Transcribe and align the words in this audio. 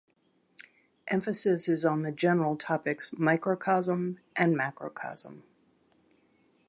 Emphasis 1.09 1.69
is 1.69 1.85
on 1.85 2.01
the 2.01 2.11
general 2.11 2.55
topics 2.57 3.13
"microcosm" 3.19 4.17
and 4.35 4.57
"macrocosm". 4.57 5.43